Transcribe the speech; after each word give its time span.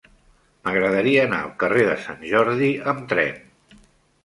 M'agradaria 0.67 1.25
anar 1.25 1.41
al 1.41 1.53
carrer 1.65 1.85
de 1.91 1.99
Sant 2.07 2.25
Jordi 2.33 2.73
amb 2.95 3.07
tren. 3.15 3.39